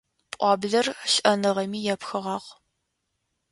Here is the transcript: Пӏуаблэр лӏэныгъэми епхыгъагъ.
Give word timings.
Пӏуаблэр 0.31 0.85
лӏэныгъэми 1.13 1.79
епхыгъагъ. 1.93 2.45